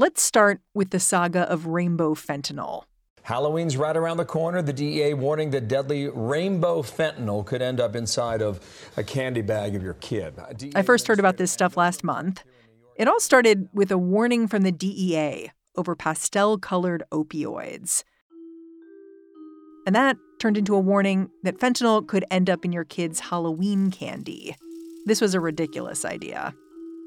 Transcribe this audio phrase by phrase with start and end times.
[0.00, 2.84] Let's start with the saga of rainbow fentanyl.
[3.20, 4.62] Halloween's right around the corner.
[4.62, 8.60] The DEA warning that deadly rainbow fentanyl could end up inside of
[8.96, 10.38] a candy bag of your kid.
[10.38, 12.44] Uh, I first heard about this stuff last month.
[12.96, 18.02] It all started with a warning from the DEA over pastel colored opioids.
[19.86, 23.90] And that turned into a warning that fentanyl could end up in your kid's Halloween
[23.90, 24.56] candy.
[25.04, 26.54] This was a ridiculous idea.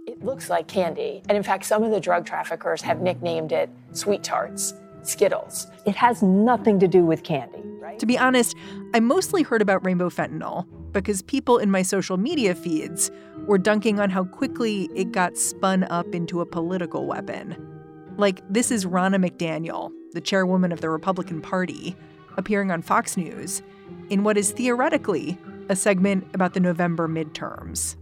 [0.06, 1.22] It looks like candy.
[1.30, 5.68] And in fact, some of the drug traffickers have nicknamed it Sweet Tarts, Skittles.
[5.86, 8.00] It has nothing to do with candy, right?
[8.00, 8.56] To be honest,
[8.94, 13.12] I mostly heard about rainbow fentanyl because people in my social media feeds
[13.48, 17.56] were dunking on how quickly it got spun up into a political weapon.
[18.18, 21.96] Like, this is Ronna McDaniel, the chairwoman of the Republican Party,
[22.38, 23.62] appearing on Fox News
[24.10, 25.38] in what is theoretically
[25.70, 27.96] a segment about the November midterms.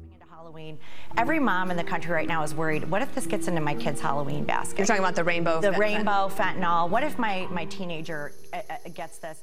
[1.17, 2.89] Every mom in the country right now is worried.
[2.89, 4.79] What if this gets into my kid's Halloween basket?
[4.79, 5.59] You're talking about the rainbow.
[5.61, 6.89] The rainbow fentanyl.
[6.89, 9.41] What if my my teenager uh, uh, gets this?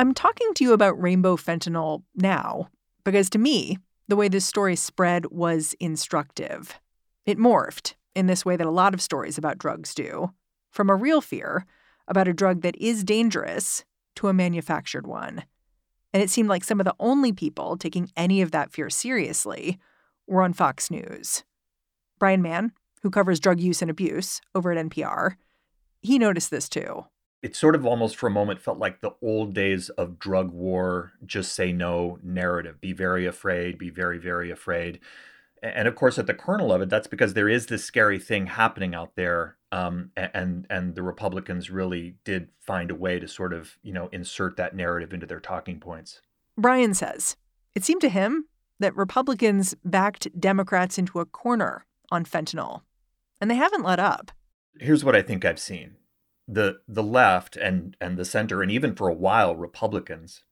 [0.00, 2.68] I'm talking to you about rainbow fentanyl now
[3.04, 6.78] because to me, the way this story spread was instructive.
[7.26, 10.32] It morphed in this way that a lot of stories about drugs do
[10.70, 11.66] from a real fear
[12.06, 13.84] about a drug that is dangerous
[14.16, 15.44] to a manufactured one.
[16.18, 19.78] And it seemed like some of the only people taking any of that fear seriously
[20.26, 21.44] were on Fox News.
[22.18, 22.72] Brian Mann,
[23.02, 25.36] who covers drug use and abuse over at NPR,
[26.02, 27.04] he noticed this too.
[27.40, 31.12] It sort of almost for a moment felt like the old days of drug war,
[31.24, 32.80] just say no narrative.
[32.80, 34.98] Be very afraid, be very, very afraid
[35.62, 38.46] and of course at the kernel of it that's because there is this scary thing
[38.46, 43.52] happening out there um, and and the republicans really did find a way to sort
[43.52, 46.22] of you know insert that narrative into their talking points.
[46.56, 47.36] Brian says
[47.74, 48.46] it seemed to him
[48.78, 52.82] that republicans backed democrats into a corner on fentanyl
[53.40, 54.32] and they haven't let up.
[54.80, 55.96] Here's what i think i've seen.
[56.46, 60.44] The the left and and the center and even for a while republicans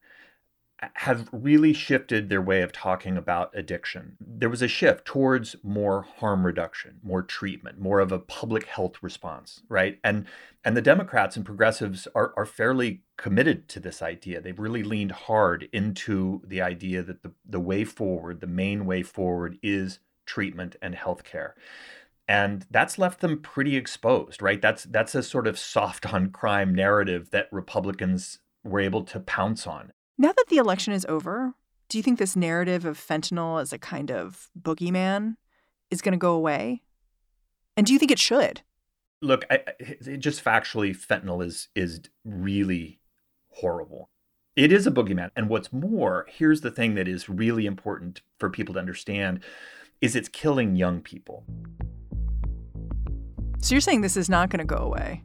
[0.93, 4.15] have really shifted their way of talking about addiction.
[4.19, 9.01] There was a shift towards more harm reduction, more treatment, more of a public health
[9.01, 9.99] response, right?
[10.03, 10.25] And
[10.63, 14.39] and the Democrats and progressives are, are fairly committed to this idea.
[14.39, 19.01] They've really leaned hard into the idea that the, the way forward, the main way
[19.01, 21.53] forward is treatment and healthcare.
[22.27, 24.61] And that's left them pretty exposed, right?
[24.61, 29.65] That's that's a sort of soft on crime narrative that Republicans were able to pounce
[29.65, 29.93] on.
[30.17, 31.53] Now that the election is over,
[31.89, 35.35] do you think this narrative of fentanyl as a kind of boogeyman
[35.91, 36.81] is going to go away?
[37.75, 38.61] And do you think it should?
[39.21, 39.63] Look, I,
[40.17, 42.99] just factually, fentanyl is is really
[43.49, 44.09] horrible.
[44.55, 48.49] It is a boogeyman, and what's more, here's the thing that is really important for
[48.49, 49.43] people to understand:
[50.01, 51.45] is it's killing young people.
[53.59, 55.23] So you're saying this is not going to go away?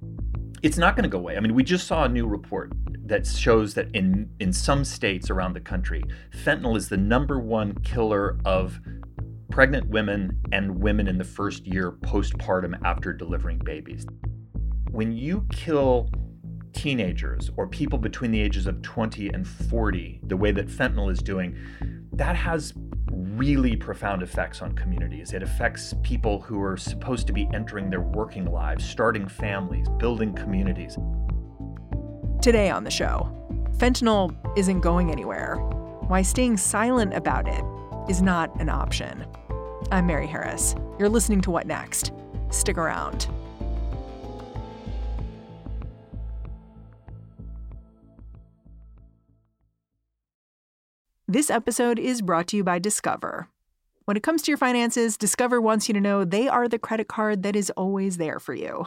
[0.63, 1.37] It's not going to go away.
[1.37, 2.73] I mean, we just saw a new report
[3.07, 6.03] that shows that in in some states around the country,
[6.45, 8.79] fentanyl is the number one killer of
[9.51, 14.07] pregnant women and women in the first year postpartum after delivering babies.
[14.91, 16.11] When you kill
[16.73, 21.19] teenagers or people between the ages of 20 and 40, the way that fentanyl is
[21.19, 21.57] doing,
[22.13, 22.73] that has
[23.13, 25.33] really profound effects on communities.
[25.33, 30.35] It affects people who are supposed to be entering their working lives, starting families, building
[30.35, 30.97] communities.
[32.43, 33.31] Today on the show,
[33.77, 35.59] fentanyl isn't going anywhere.
[36.09, 37.63] Why staying silent about it
[38.11, 39.25] is not an option.
[39.93, 40.75] I'm Mary Harris.
[40.99, 42.11] You're listening to What Next?
[42.51, 43.29] Stick around.
[51.29, 53.47] This episode is brought to you by Discover.
[54.05, 57.07] When it comes to your finances, Discover wants you to know they are the credit
[57.07, 58.87] card that is always there for you.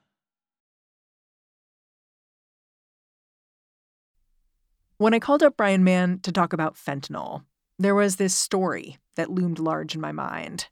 [5.01, 7.43] When I called up Brian Mann to talk about fentanyl,
[7.79, 10.67] there was this story that loomed large in my mind.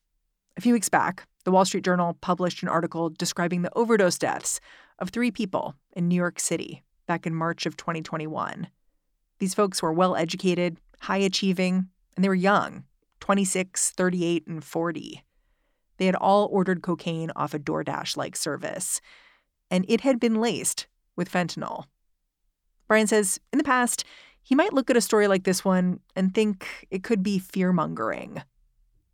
[0.55, 4.59] A few weeks back, the Wall Street Journal published an article describing the overdose deaths
[4.99, 8.67] of three people in New York City back in March of 2021.
[9.39, 12.83] These folks were well educated, high achieving, and they were young
[13.21, 15.23] 26, 38, and 40.
[15.97, 19.01] They had all ordered cocaine off a DoorDash like service,
[19.71, 20.85] and it had been laced
[21.15, 21.85] with fentanyl.
[22.89, 24.03] Brian says in the past,
[24.41, 27.71] he might look at a story like this one and think it could be fear
[27.71, 28.41] mongering.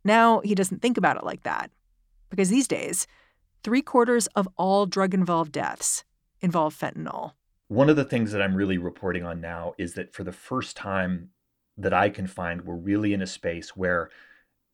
[0.02, 1.70] Now he doesn't think about it like that,
[2.30, 3.06] because these days,
[3.62, 6.04] three quarters of all drug involved deaths
[6.40, 7.32] involve fentanyl.
[7.68, 10.76] One of the things that I'm really reporting on now is that for the first
[10.76, 11.30] time
[11.76, 14.08] that I can find, we're really in a space where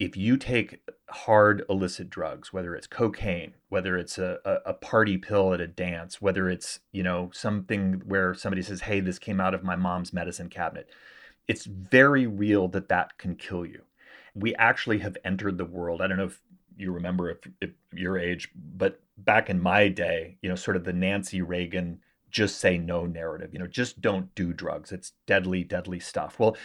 [0.02, 5.54] if you take hard illicit drugs, whether it's cocaine, whether it's a, a, party pill
[5.54, 9.54] at a dance, whether it's, you know, something where somebody says, hey, this came out
[9.54, 10.88] of my mom's medicine cabinet,
[11.46, 13.82] it's very real that that can kill you.
[14.34, 16.02] We actually have entered the world.
[16.02, 16.40] I don't know if
[16.76, 20.82] you remember if, if your age, but back in my day, you know, sort of
[20.82, 24.90] the Nancy Reagan just say no narrative, you know, just don't do drugs.
[24.90, 26.40] It's deadly, deadly stuff.
[26.40, 26.56] Well,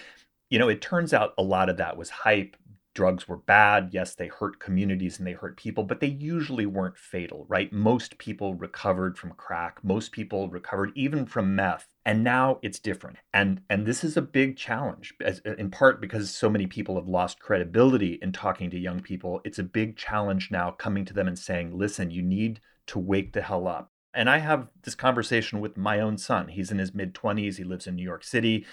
[0.49, 2.55] you know, it turns out a lot of that was hype
[2.97, 3.89] drugs were bad.
[3.91, 7.71] Yes, they hurt communities and they hurt people, but they usually weren't fatal, right?
[7.71, 9.77] Most people recovered from crack.
[9.83, 11.87] Most people recovered even from meth.
[12.03, 13.17] And now it's different.
[13.31, 17.07] And and this is a big challenge as, in part because so many people have
[17.07, 19.41] lost credibility in talking to young people.
[19.45, 23.33] It's a big challenge now coming to them and saying, "Listen, you need to wake
[23.33, 26.47] the hell up." And I have this conversation with my own son.
[26.47, 27.57] He's in his mid 20s.
[27.57, 28.65] He lives in New York City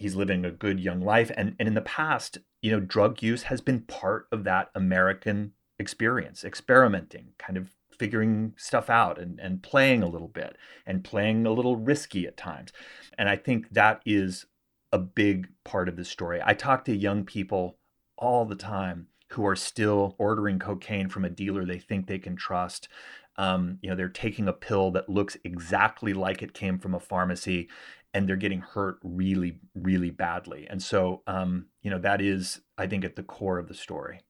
[0.00, 1.30] he's living a good young life.
[1.36, 5.52] And and in the past you know drug use has been part of that american
[5.78, 10.56] experience experimenting kind of figuring stuff out and, and playing a little bit
[10.86, 12.72] and playing a little risky at times.
[13.18, 14.46] And i think that is
[14.92, 16.40] a big part of the story.
[16.44, 17.78] I talk to young people
[18.16, 22.36] all the time who are still ordering cocaine from a dealer they think they can
[22.36, 22.88] trust.
[23.36, 27.00] Um, you know they're taking a pill that looks exactly like it came from a
[27.00, 27.68] pharmacy
[28.12, 30.66] and they're getting hurt really, really badly.
[30.68, 34.20] And so, um, you know, that is, I think, at the core of the story.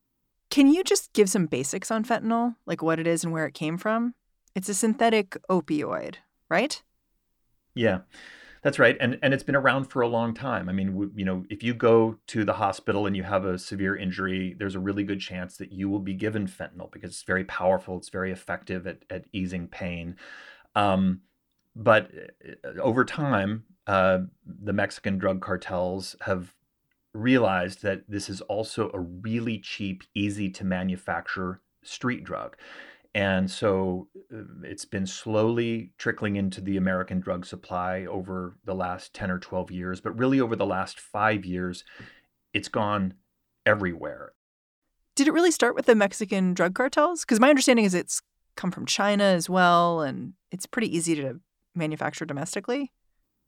[0.51, 3.55] Can you just give some basics on fentanyl, like what it is and where it
[3.55, 4.15] came from?
[4.55, 6.17] It's a synthetic opioid,
[6.49, 6.83] right?
[7.75, 8.01] Yeah.
[8.63, 10.69] That's right, and and it's been around for a long time.
[10.69, 13.97] I mean, you know, if you go to the hospital and you have a severe
[13.97, 17.45] injury, there's a really good chance that you will be given fentanyl because it's very
[17.45, 17.97] powerful.
[17.97, 20.17] It's very effective at at easing pain.
[20.75, 21.23] Um,
[21.75, 22.11] but
[22.65, 26.55] uh, over time, uh, the Mexican drug cartels have
[27.13, 32.57] realized that this is also a really cheap, easy to manufacture street drug.
[33.15, 39.13] And so uh, it's been slowly trickling into the American drug supply over the last
[39.15, 40.01] 10 or 12 years.
[40.01, 41.85] But really, over the last five years,
[42.55, 43.15] it's gone
[43.67, 44.33] everywhere.
[45.17, 47.23] Did it really start with the Mexican drug cartels?
[47.23, 48.23] Because my understanding is it's
[48.57, 51.41] come from China as well, and it's pretty easy to
[51.81, 52.93] manufacture domestically.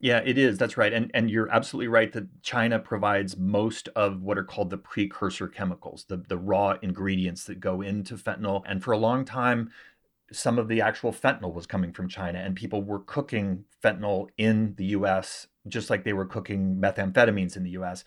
[0.00, 0.58] Yeah, it is.
[0.58, 0.92] That's right.
[0.92, 5.46] And and you're absolutely right that China provides most of what are called the precursor
[5.46, 8.62] chemicals, the, the raw ingredients that go into fentanyl.
[8.66, 9.70] And for a long time,
[10.32, 14.74] some of the actual fentanyl was coming from China, and people were cooking fentanyl in
[14.74, 18.04] the US just like they were cooking methamphetamines in the US.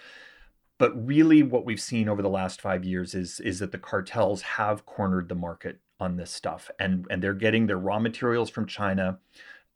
[0.77, 4.41] But really, what we've seen over the last five years is, is that the cartels
[4.41, 8.67] have cornered the market on this stuff, and, and they're getting their raw materials from
[8.67, 9.19] China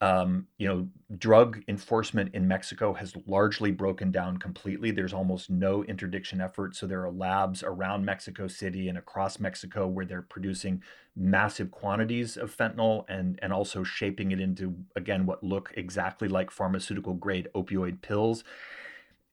[0.02, 0.88] um, you know,
[1.18, 4.90] drug enforcement in Mexico has largely broken down completely.
[4.90, 6.74] There's almost no interdiction effort.
[6.74, 10.82] So there are labs around Mexico City and across Mexico where they're producing
[11.14, 16.50] massive quantities of fentanyl and, and also shaping it into, again, what look exactly like
[16.50, 18.42] pharmaceutical grade opioid pills.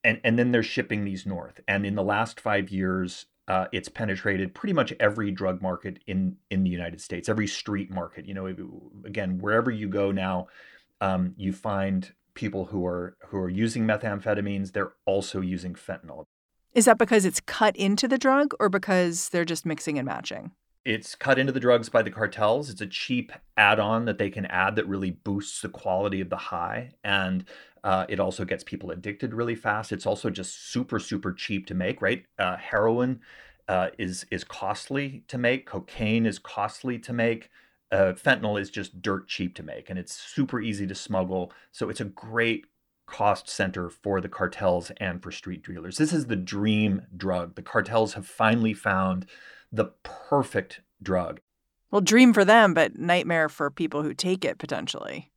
[0.04, 1.62] And, and then they're shipping these north.
[1.66, 6.36] And in the last five years, uh, it's penetrated pretty much every drug market in
[6.52, 8.26] in the United States, every street market.
[8.26, 8.48] You know,
[9.06, 10.48] again, wherever you go now,
[11.02, 14.74] um, you find people who are who are using methamphetamines.
[14.74, 16.26] They're also using fentanyl.
[16.74, 20.52] Is that because it's cut into the drug or because they're just mixing and matching?
[20.86, 22.70] It's cut into the drugs by the cartels.
[22.70, 26.30] It's a cheap add on that they can add that really boosts the quality of
[26.30, 26.92] the high.
[27.04, 27.46] And
[27.88, 29.94] uh, it also gets people addicted really fast.
[29.94, 32.26] It's also just super, super cheap to make, right?
[32.38, 33.22] Uh, heroin
[33.70, 35.66] uh, is is costly to make.
[35.66, 37.50] Cocaine is costly to make.
[37.90, 41.54] Uh, fentanyl is just dirt cheap to make, and it's super easy to smuggle.
[41.72, 42.66] So it's a great
[43.06, 45.98] cost center for the cartels and for street dealers.
[45.98, 47.56] This is the dream drug.
[47.56, 49.28] The cartels have finally found
[49.72, 51.40] the perfect drug.
[51.90, 55.32] Well, dream for them, but nightmare for people who take it potentially.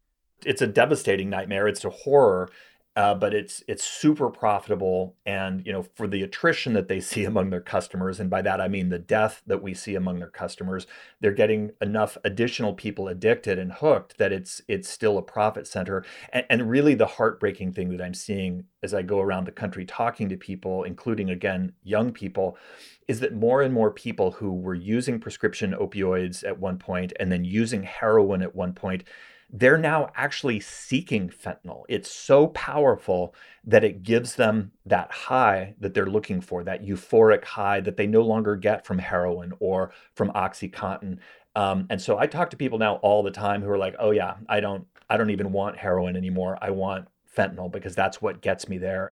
[0.46, 1.68] It's a devastating nightmare.
[1.68, 2.50] It's a horror
[2.96, 7.24] uh, but it's it's super profitable and you know for the attrition that they see
[7.24, 10.28] among their customers and by that i mean the death that we see among their
[10.28, 10.86] customers
[11.20, 16.04] they're getting enough additional people addicted and hooked that it's it's still a profit center
[16.32, 19.84] and, and really the heartbreaking thing that i'm seeing as i go around the country
[19.84, 22.58] talking to people including again young people
[23.06, 27.30] is that more and more people who were using prescription opioids at one point and
[27.30, 29.04] then using heroin at one point
[29.52, 31.82] they're now actually seeking fentanyl.
[31.88, 37.44] It's so powerful that it gives them that high that they're looking for, that euphoric
[37.44, 41.18] high that they no longer get from heroin or from OxyContin.
[41.56, 44.12] Um, and so I talk to people now all the time who are like, "Oh
[44.12, 46.56] yeah, I don't, I don't even want heroin anymore.
[46.60, 49.10] I want fentanyl because that's what gets me there."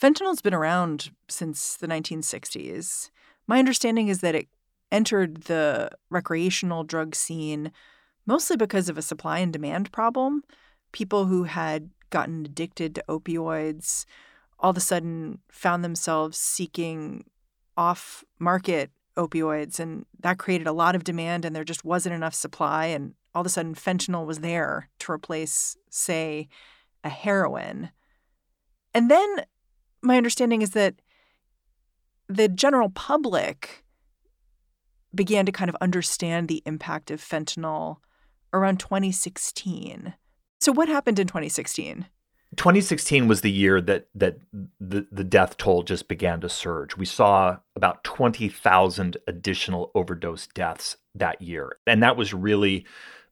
[0.00, 3.10] Fentanyl's been around since the 1960s.
[3.46, 4.48] My understanding is that it
[4.90, 7.72] entered the recreational drug scene
[8.28, 10.44] mostly because of a supply and demand problem.
[10.92, 14.04] People who had gotten addicted to opioids
[14.60, 17.24] all of a sudden found themselves seeking
[17.76, 22.34] off market opioids, and that created a lot of demand, and there just wasn't enough
[22.34, 22.86] supply.
[22.86, 26.48] And all of a sudden, fentanyl was there to replace, say,
[27.02, 27.90] a heroin.
[28.92, 29.44] And then
[30.02, 30.96] my understanding is that
[32.28, 33.84] the general public
[35.14, 37.98] began to kind of understand the impact of fentanyl
[38.52, 40.14] around 2016.
[40.60, 42.06] So what happened in 2016?
[42.56, 44.38] 2016 was the year that that
[44.80, 46.96] the, the death toll just began to surge.
[46.96, 51.76] We saw about 20,000 additional overdose deaths that year.
[51.86, 52.86] And that was really,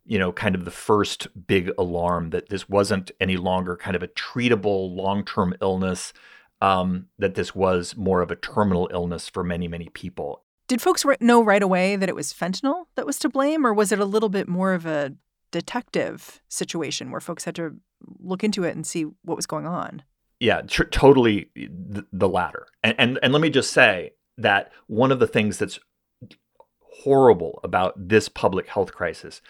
[0.05, 4.03] you know, kind of the first big alarm that this wasn't any longer kind of
[4.03, 6.13] a treatable long-term illness,
[6.61, 10.43] um, that this was more of a terminal illness for many, many people.
[10.69, 13.93] Did folks know right away that it was fentanyl that was to blame, or was
[13.93, 15.15] it a little bit more of a
[15.53, 17.77] detective situation where folks had to
[18.19, 20.03] look into it and see what was going on?
[20.41, 22.67] Yeah, tr- totally the, the latter.
[22.83, 25.79] And, and and let me just say that one of the things that's
[26.81, 29.41] horrible about this public health crisis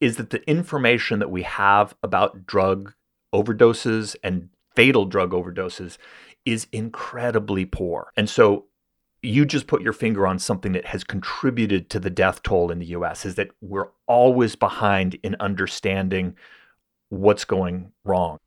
[0.00, 2.94] is that the information that we have about drug
[3.34, 5.98] overdoses and fatal drug overdoses
[6.44, 8.12] is incredibly poor.
[8.16, 8.66] And so
[9.22, 12.78] you just put your finger on something that has contributed to the death toll in
[12.78, 16.34] the US is that we're always behind in understanding
[17.10, 18.38] what's going wrong.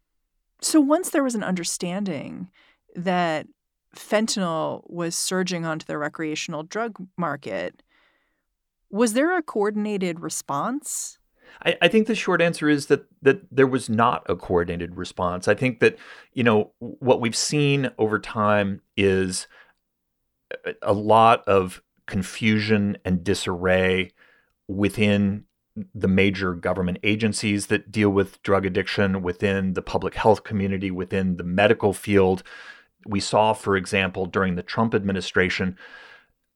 [0.62, 2.50] So once there was an understanding
[2.96, 3.48] that
[3.96, 7.84] fentanyl was surging onto the recreational drug market,
[8.90, 11.18] was there a coordinated response?
[11.66, 15.48] I, I, think the short answer is that that there was not a coordinated response.
[15.48, 15.98] I think that
[16.34, 19.48] you know what we've seen over time is
[20.82, 24.12] a lot of confusion and disarray
[24.68, 25.46] within
[25.96, 31.38] the major government agencies that deal with drug addiction, within the public health community, within
[31.38, 32.44] the medical field.
[33.08, 35.78] We saw, for example, during the Trump administration,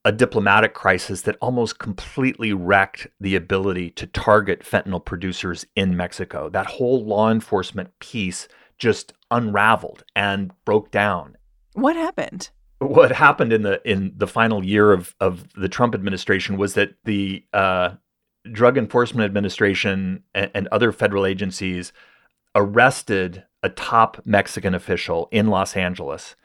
[0.06, 6.50] a diplomatic crisis that almost completely wrecked the ability to target fentanyl producers in Mexico.
[6.50, 11.38] That whole law enforcement piece just unraveled and broke down.
[11.74, 12.52] What happened?
[12.80, 16.94] What happened in the in the final year of of the Trump administration was that
[17.06, 17.92] the uh,
[18.52, 21.92] Drug Enforcement Administration and, and other federal agencies
[22.56, 26.36] arrested a top Mexican official in Los Angeles,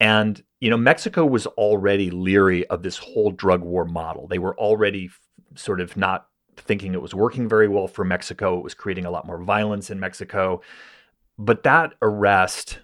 [0.00, 4.26] and you know Mexico was already leery of this whole drug war model.
[4.26, 5.10] They were already
[5.54, 8.58] sort of not thinking it was working very well for Mexico.
[8.58, 10.60] It was creating a lot more violence in Mexico,
[11.38, 12.80] but that arrest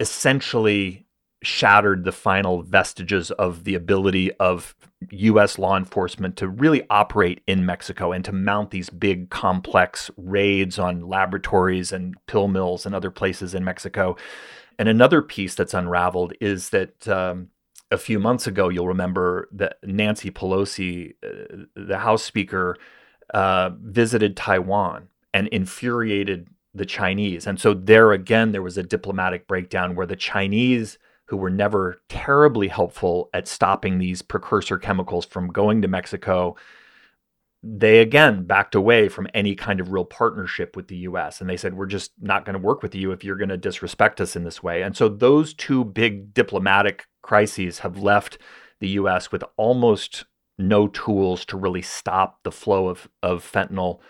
[0.00, 1.07] essentially
[1.42, 4.74] shattered the final vestiges of the ability of
[5.10, 10.78] US law enforcement to really operate in Mexico and to mount these big complex raids
[10.78, 14.16] on laboratories and pill mills and other places in Mexico.
[14.78, 17.48] And another piece that's unraveled is that um,
[17.90, 22.76] a few months ago, you'll remember that Nancy Pelosi, uh, the House Speaker,
[23.32, 27.46] uh, visited Taiwan and infuriated the Chinese.
[27.46, 32.00] And so there again, there was a diplomatic breakdown where the Chinese who were never
[32.08, 36.56] terribly helpful at stopping these precursor chemicals from going to Mexico,
[37.62, 41.40] they again backed away from any kind of real partnership with the US.
[41.40, 43.56] And they said, we're just not going to work with you if you're going to
[43.56, 44.82] disrespect us in this way.
[44.82, 48.38] And so those two big diplomatic crises have left
[48.80, 50.24] the US with almost
[50.58, 54.00] no tools to really stop the flow of, of fentanyl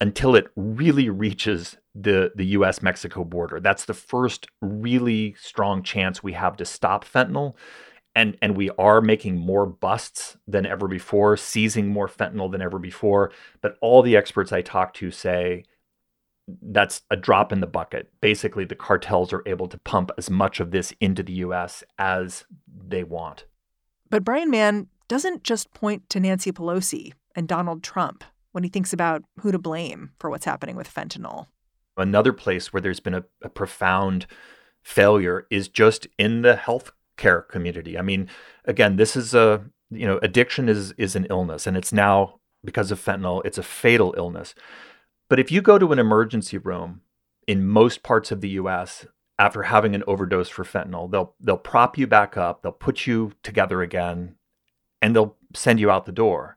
[0.00, 3.60] until it really reaches the, the US Mexico border.
[3.60, 7.54] That's the first really strong chance we have to stop fentanyl.
[8.16, 12.78] And, and we are making more busts than ever before, seizing more fentanyl than ever
[12.78, 13.32] before.
[13.60, 15.64] But all the experts I talk to say
[16.62, 18.12] that's a drop in the bucket.
[18.20, 22.44] Basically, the cartels are able to pump as much of this into the US as
[22.68, 23.46] they want.
[24.10, 28.24] But Brian Mann doesn't just point to Nancy Pelosi and Donald Trump
[28.54, 31.48] when he thinks about who to blame for what's happening with fentanyl.
[31.96, 34.26] Another place where there's been a, a profound
[34.82, 37.98] failure is just in the healthcare community.
[37.98, 38.28] I mean,
[38.64, 42.90] again, this is a you know, addiction is is an illness, and it's now because
[42.90, 44.54] of fentanyl, it's a fatal illness.
[45.28, 47.02] But if you go to an emergency room
[47.46, 49.06] in most parts of the U.S.
[49.38, 53.32] after having an overdose for fentanyl, they'll they'll prop you back up, they'll put you
[53.42, 54.36] together again,
[55.02, 56.56] and they'll send you out the door.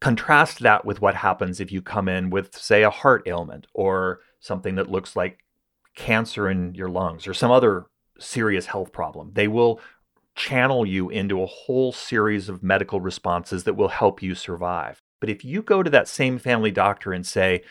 [0.00, 4.20] Contrast that with what happens if you come in with, say, a heart ailment or
[4.40, 5.38] something that looks like
[5.94, 7.86] cancer in your lungs or some other
[8.18, 9.30] serious health problem.
[9.34, 9.80] They will
[10.34, 15.00] channel you into a whole series of medical responses that will help you survive.
[15.18, 17.62] But if you go to that same family doctor and say,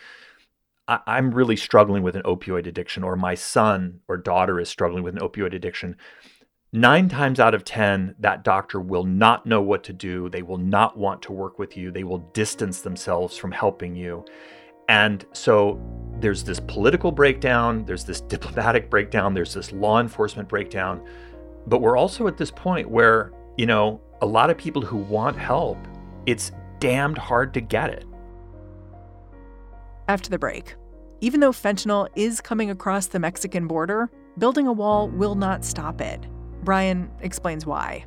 [0.87, 5.03] I- am really struggling with an opioid addiction, or my son or daughter is struggling
[5.03, 5.95] with an opioid addiction,
[6.75, 10.29] nine times out of 10, that doctor will not know what to do.
[10.29, 11.89] They will not want to work with you.
[11.89, 14.25] They will distance themselves from helping you.
[14.89, 15.81] And so
[16.19, 21.01] there's this political breakdown, there's this diplomatic breakdown, there's this law enforcement breakdown.
[21.65, 25.37] But we're also at this point where, you know, a lot of people who want
[25.37, 25.77] help,
[26.25, 28.05] it's damned hard to get it.
[30.07, 30.75] After the break,
[31.21, 36.01] even though fentanyl is coming across the Mexican border, building a wall will not stop
[36.01, 36.27] it.
[36.65, 38.05] Brian explains why.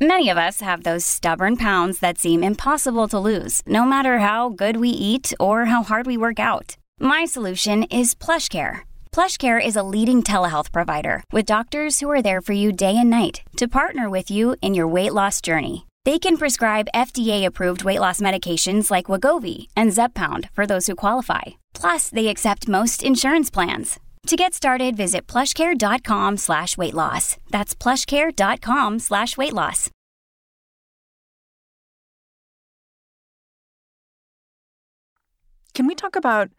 [0.00, 4.48] Many of us have those stubborn pounds that seem impossible to lose, no matter how
[4.48, 6.76] good we eat or how hard we work out.
[6.98, 8.80] My solution is PlushCare.
[9.12, 13.10] PlushCare is a leading telehealth provider with doctors who are there for you day and
[13.10, 15.86] night to partner with you in your weight loss journey.
[16.04, 21.42] They can prescribe FDA-approved weight loss medications like Wegovy and Zepbound for those who qualify.
[21.74, 24.00] Plus, they accept most insurance plans.
[24.26, 27.36] To get started, visit plushcare.com slash weight loss.
[27.50, 29.90] That's plushcare.com slash weight loss.
[35.74, 36.50] Can we talk about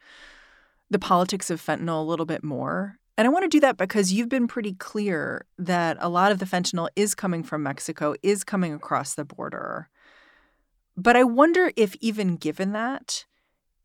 [0.90, 2.98] the politics of fentanyl a little bit more?
[3.18, 6.40] And I want to do that because you've been pretty clear that a lot of
[6.40, 9.90] the fentanyl is coming from Mexico, is coming across the border.
[10.98, 13.26] But I wonder if, even given that,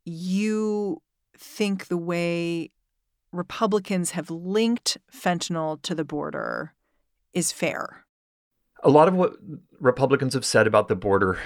[0.03, 1.01] you
[1.37, 2.71] think the way
[3.31, 6.73] Republicans have linked fentanyl to the border
[7.33, 8.05] is fair.
[8.83, 9.33] A lot of what
[9.79, 11.37] Republicans have said about the border,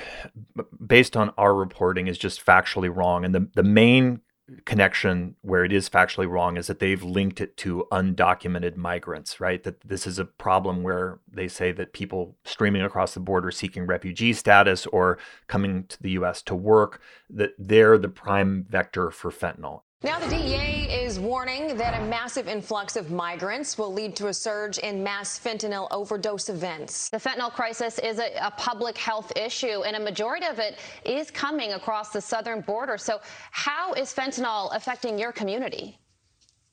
[0.85, 3.25] based on our reporting, is just factually wrong.
[3.25, 4.21] And the, the main
[4.65, 9.63] connection where it is factually wrong is that they've linked it to undocumented migrants, right?
[9.63, 13.85] That this is a problem where they say that people streaming across the border seeking
[13.85, 19.31] refugee status or coming to the US to work, that they're the prime vector for
[19.31, 19.82] fentanyl.
[20.05, 24.33] Now, the DEA is warning that a massive influx of migrants will lead to a
[24.33, 27.07] surge in mass fentanyl overdose events.
[27.07, 31.31] The fentanyl crisis is a, a, public health issue, and a majority of it is
[31.31, 32.97] coming across the southern border.
[32.97, 35.97] So, how is fentanyl affecting your community?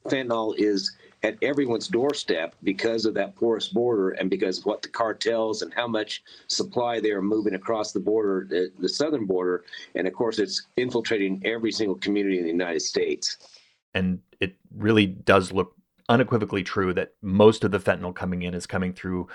[0.06, 0.90] Fentanyl is
[1.22, 5.72] at everyone's doorstep because of that porous border and because of what the cartels and
[5.74, 9.64] how much supply they are moving across the border, the, the southern border.
[9.94, 13.36] And of course, it's infiltrating every single community in the United States.
[13.92, 15.74] And it really does look
[16.08, 19.28] unequivocally true that most of the fentanyl coming in is coming through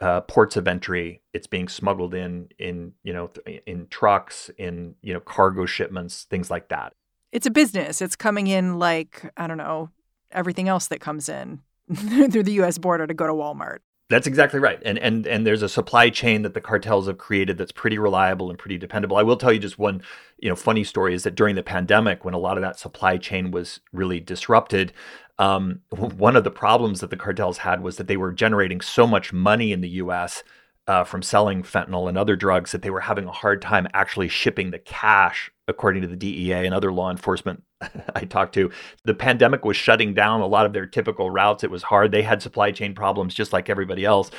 [0.00, 1.20] uh, ports of entry.
[1.32, 3.30] It's being smuggled in in you know
[3.66, 6.92] in trucks, in you know cargo shipments, things like that.
[7.32, 8.02] It's a business.
[8.02, 9.90] It's coming in like I don't know
[10.30, 11.60] everything else that comes in
[11.94, 13.78] through the US border to go to Walmart.
[14.08, 14.80] That's exactly right.
[14.84, 18.50] And and and there's a supply chain that the cartels have created that's pretty reliable
[18.50, 19.16] and pretty dependable.
[19.16, 20.00] I will tell you just one,
[20.38, 23.16] you know, funny story is that during the pandemic when a lot of that supply
[23.16, 24.92] chain was really disrupted,
[25.40, 29.08] um, one of the problems that the cartels had was that they were generating so
[29.08, 30.44] much money in the US
[30.86, 34.28] uh, from selling fentanyl and other drugs that they were having a hard time actually
[34.28, 37.62] shipping the cash according to the DEA and other law enforcement
[38.14, 38.70] I talked to.
[39.04, 41.64] The pandemic was shutting down a lot of their typical routes.
[41.64, 42.10] It was hard.
[42.10, 44.30] They had supply chain problems just like everybody else.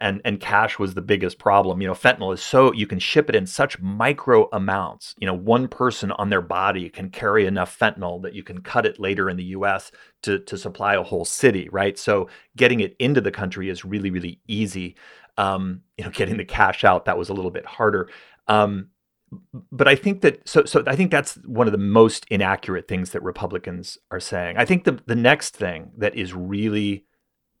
[0.00, 1.80] And, and cash was the biggest problem.
[1.80, 5.14] You know, fentanyl is so you can ship it in such micro amounts.
[5.18, 8.86] You know, one person on their body can carry enough fentanyl that you can cut
[8.86, 11.96] it later in the US to, to supply a whole city, right?
[11.96, 14.96] So getting it into the country is really, really easy.
[15.38, 18.08] Um, you know, getting the cash out, that was a little bit harder.
[18.48, 18.88] Um,
[19.72, 23.10] but I think that so so I think that's one of the most inaccurate things
[23.10, 24.56] that Republicans are saying.
[24.56, 27.04] I think the the next thing that is really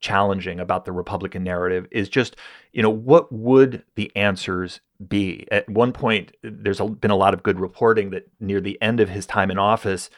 [0.00, 2.36] challenging about the Republican narrative is just,
[2.72, 5.46] you know, what would the answers be?
[5.50, 9.08] At one point, there's been a lot of good reporting that near the end of
[9.08, 10.10] his time in office,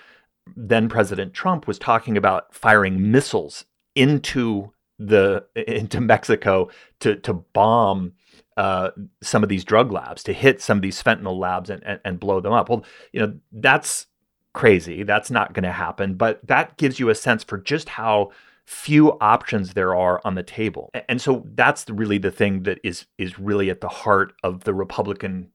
[0.57, 3.65] then President Trump was talking about firing missiles
[3.95, 6.69] into the into Mexico
[7.01, 8.13] to to bomb
[8.57, 8.91] uh,
[9.23, 12.21] some of these drug labs, to hit some of these fentanyl labs and, and, and
[12.21, 12.69] blow them up.
[12.69, 14.07] Well, you know, that's
[14.55, 15.03] crazy.
[15.03, 16.15] That's not going to happen.
[16.15, 18.31] But that gives you a sense for just how
[18.65, 20.91] few options there are on the table.
[21.09, 24.75] And so that's really the thing that is is really at the heart of the
[24.75, 25.51] Republican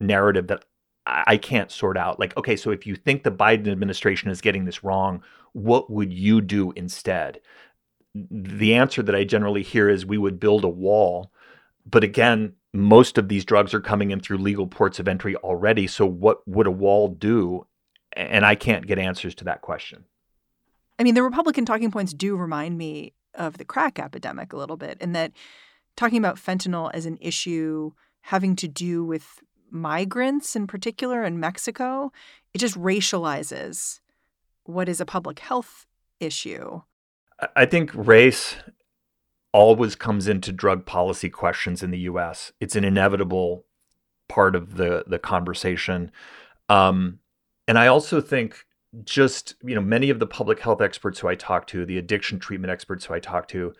[0.00, 0.64] narrative that
[1.06, 2.20] I can't sort out.
[2.20, 6.12] Like, okay, so if you think the Biden administration is getting this wrong, what would
[6.12, 7.40] you do instead?
[8.14, 11.31] The answer that I generally hear is we would build a wall
[11.86, 15.86] but again, most of these drugs are coming in through legal ports of entry already.
[15.86, 17.66] So, what would a wall do?
[18.14, 20.04] And I can't get answers to that question.
[20.98, 24.76] I mean, the Republican talking points do remind me of the crack epidemic a little
[24.76, 25.32] bit, in that
[25.96, 27.92] talking about fentanyl as an issue
[28.22, 32.12] having to do with migrants in particular in Mexico,
[32.54, 34.00] it just racializes
[34.64, 35.86] what is a public health
[36.20, 36.82] issue.
[37.56, 38.56] I think race
[39.52, 42.52] always comes into drug policy questions in the U.S.
[42.60, 43.64] It's an inevitable
[44.28, 46.10] part of the the conversation,
[46.68, 47.18] um,
[47.68, 48.64] and I also think
[49.04, 52.38] just you know many of the public health experts who I talk to, the addiction
[52.38, 53.74] treatment experts who I talk to,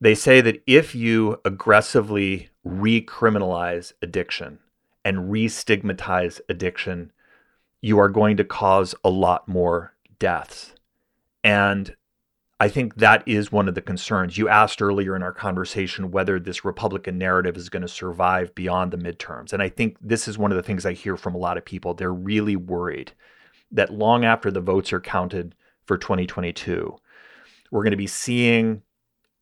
[0.00, 4.58] they say that if you aggressively recriminalize addiction
[5.04, 7.12] and re-stigmatize addiction,
[7.80, 10.74] you are going to cause a lot more deaths.
[11.42, 11.94] And
[12.60, 14.36] I think that is one of the concerns.
[14.36, 18.90] You asked earlier in our conversation whether this Republican narrative is going to survive beyond
[18.90, 19.52] the midterms.
[19.52, 21.64] And I think this is one of the things I hear from a lot of
[21.64, 21.94] people.
[21.94, 23.12] They're really worried
[23.70, 25.54] that long after the votes are counted
[25.86, 26.96] for 2022,
[27.70, 28.82] we're going to be seeing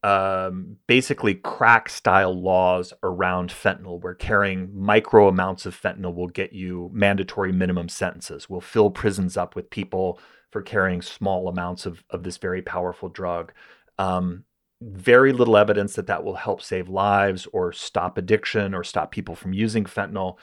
[0.02, 6.52] um, basically crack style laws around fentanyl, where carrying micro amounts of fentanyl will get
[6.52, 10.20] you mandatory minimum sentences, will fill prisons up with people
[10.56, 13.52] for carrying small amounts of, of this very powerful drug.
[13.98, 14.44] Um,
[14.80, 19.34] very little evidence that that will help save lives or stop addiction or stop people
[19.34, 20.38] from using fentanyl.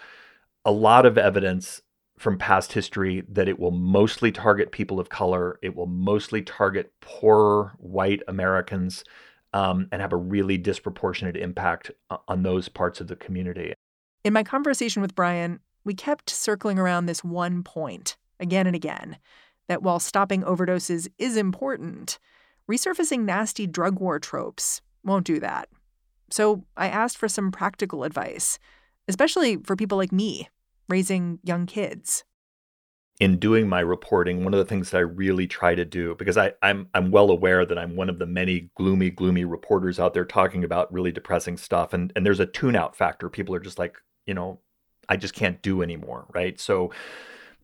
[0.66, 1.82] A lot of evidence
[2.20, 5.58] from past history that it will mostly target people of color.
[5.64, 9.04] It will mostly target poorer white Americans
[9.52, 11.90] um, and have a really disproportionate impact
[12.28, 13.74] on those parts of the community.
[14.24, 19.18] In my conversation with Brian, we kept circling around this one point again and again
[19.68, 22.20] that while stopping overdoses is important,
[22.70, 25.70] resurfacing nasty drug war tropes won't do that.
[26.30, 28.58] So I asked for some practical advice,
[29.08, 30.50] especially for people like me
[30.90, 32.24] raising young kids.
[33.20, 36.36] In doing my reporting, one of the things that I really try to do, because
[36.36, 40.16] I, I'm I'm well aware that I'm one of the many gloomy, gloomy reporters out
[40.16, 41.94] there talking about really depressing stuff.
[41.94, 43.30] And and there's a tune out factor.
[43.30, 44.60] People are just like, you know,
[45.08, 46.26] I just can't do anymore.
[46.34, 46.60] Right.
[46.60, 46.92] So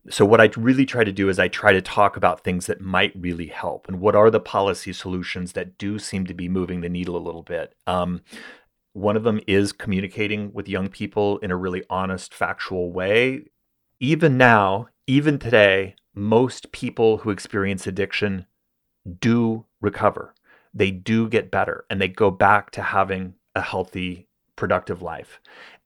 [0.09, 2.81] so what I really try to do is I try to talk about things that
[2.81, 6.81] might really help and what are the policy solutions that do seem to be moving
[6.81, 7.75] the needle a little bit.
[7.85, 8.21] Um,
[8.93, 13.45] one of them is communicating with young people in a really honest, factual way.
[13.99, 18.45] Even now, even today, most people who experience addiction
[19.19, 20.33] do recover.
[20.73, 25.39] They do get better and they go back to having a healthy, productive life.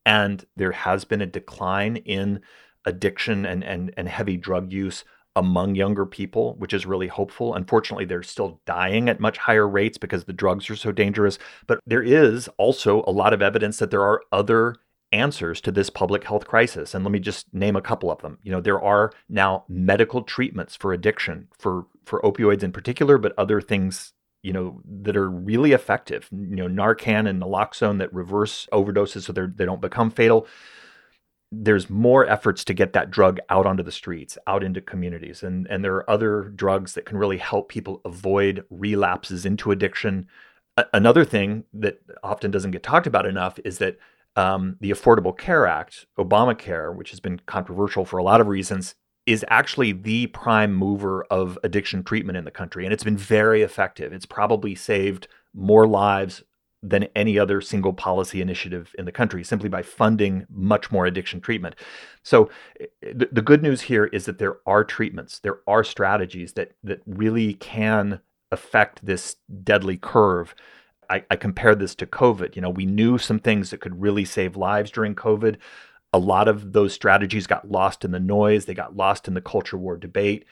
[0.05, 2.41] And there has been a decline in
[2.85, 5.03] addiction and, and, and heavy drug use
[5.35, 7.55] among younger people, which is really hopeful.
[7.55, 11.39] Unfortunately, they're still dying at much higher rates because the drugs are so dangerous.
[11.65, 14.75] But there is also a lot of evidence that there are other
[15.11, 16.93] answers to this public health crisis.
[16.93, 18.37] And let me just name a couple of them.
[18.43, 23.33] You know, there are now medical treatments for addiction, for for opioids in particular, but
[23.37, 28.67] other things you know that are really effective you know narcan and naloxone that reverse
[28.73, 30.45] overdoses so they they don't become fatal
[31.61, 35.43] there's more efforts to get that drug out onto the streets, out into communities.
[35.43, 40.27] And, and there are other drugs that can really help people avoid relapses into addiction.
[40.77, 43.97] A- another thing that often doesn't get talked about enough is that
[44.35, 48.95] um, the Affordable Care Act, Obamacare, which has been controversial for a lot of reasons,
[49.25, 52.83] is actually the prime mover of addiction treatment in the country.
[52.83, 54.11] And it's been very effective.
[54.11, 56.43] It's probably saved more lives
[56.83, 61.39] than any other single policy initiative in the country simply by funding much more addiction
[61.39, 61.75] treatment.
[62.23, 66.53] So eh, the, the good news here is that there are treatments, there are strategies
[66.53, 68.19] that that really can
[68.51, 70.53] affect this deadly curve.
[71.09, 72.55] I, I this to COVID.
[72.55, 75.57] You know, we knew some things that could really save lives during COVID.
[76.13, 79.41] A lot of those strategies got lost in the noise, they got lost in the
[79.41, 80.45] culture war debate.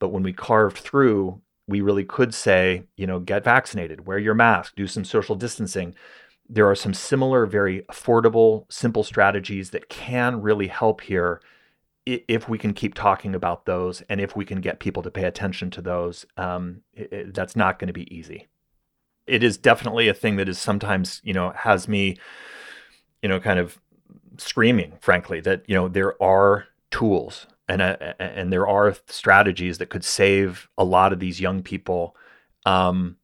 [0.00, 4.34] But when we carved through, we really could say, you know, get vaccinated, wear your
[4.34, 5.94] mask, do some social distancing.
[6.48, 11.40] There are some similar, very affordable, simple strategies that can really help here
[12.06, 15.24] if we can keep talking about those and if we can get people to pay
[15.24, 16.26] attention to those.
[16.36, 18.46] Um, it, that's not going to be easy.
[19.26, 22.18] It is definitely a thing that is sometimes, you know, has me,
[23.22, 23.78] you know, kind of
[24.36, 29.90] screaming, frankly, that, you know, there are tools and uh, and there are strategies that
[29.90, 32.16] could save a lot of these young people.
[32.66, 33.16] Um,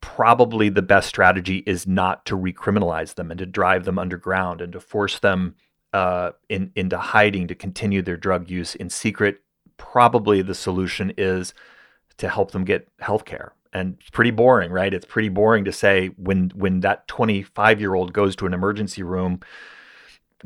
[0.00, 4.72] probably the best strategy is not to recriminalize them and to drive them underground and
[4.72, 5.54] to force them
[5.94, 9.40] uh, in, into hiding to continue their drug use in secret.
[9.76, 11.54] Probably the solution is
[12.18, 13.54] to help them get health care.
[13.72, 14.92] And it's pretty boring, right?
[14.92, 19.02] It's pretty boring to say when when that 25 year old goes to an emergency
[19.02, 19.40] room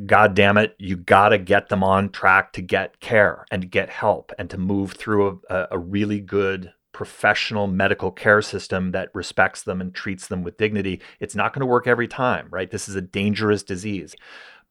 [0.06, 3.90] God damn it, you got to get them on track to get care and get
[3.90, 9.62] help and to move through a, a really good professional medical care system that respects
[9.62, 11.00] them and treats them with dignity.
[11.20, 12.70] It's not going to work every time, right?
[12.70, 14.14] This is a dangerous disease,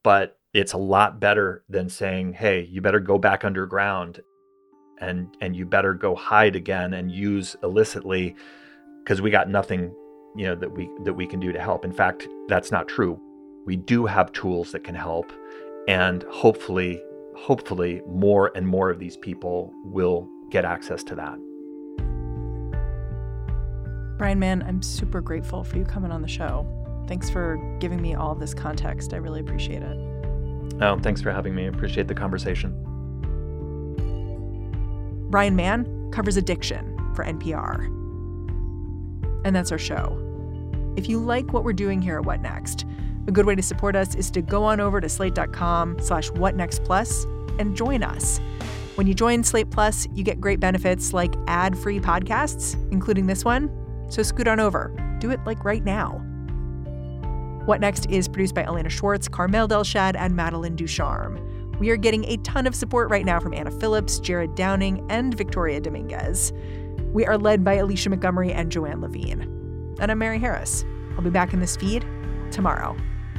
[0.04, 4.22] but it's a lot better than saying, "Hey, you better go back underground
[5.00, 8.36] and and you better go hide again and use illicitly
[9.04, 9.94] because we got nothing,
[10.36, 13.22] you know, that we that we can do to help." In fact, that's not true
[13.68, 15.32] we do have tools that can help
[15.90, 17.00] and hopefully
[17.36, 21.38] hopefully more and more of these people will get access to that.
[24.18, 26.66] Brian mann i'm super grateful for you coming on the show.
[27.08, 29.14] Thanks for giving me all this context.
[29.14, 29.98] I really appreciate it.
[30.82, 31.66] Oh thanks for having me.
[31.66, 32.74] I appreciate the conversation.
[35.30, 37.86] Brian mann covers addiction for npr
[39.46, 40.24] and that's our show.
[40.96, 42.86] If you like what we're doing here at what next
[43.28, 47.26] a good way to support us is to go on over to slate.com slash whatnextplus
[47.60, 48.40] and join us.
[48.96, 53.70] When you join Slate Plus, you get great benefits like ad-free podcasts, including this one.
[54.10, 54.92] So scoot on over.
[55.20, 56.24] Do it like right now.
[57.66, 61.40] What Next is produced by Elena Schwartz, Carmel Delshad, and Madeline Ducharme.
[61.80, 65.34] We are getting a ton of support right now from Anna Phillips, Jared Downing, and
[65.36, 66.54] Victoria Dominguez.
[67.14, 69.42] We are led by Alicia Montgomery and Joanne Levine.
[70.00, 70.86] And I'm Mary Harris.
[71.16, 72.04] I'll be back in this feed
[72.52, 72.96] tomorrow.